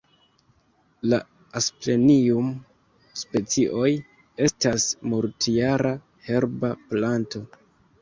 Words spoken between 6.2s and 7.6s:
herba planto.